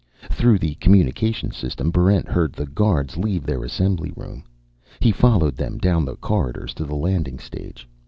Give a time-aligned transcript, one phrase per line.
[0.31, 4.43] Through the communications system, Barrent heard the guards leave their assembly room.
[4.99, 7.87] He followed them down the corridors to the landing stage.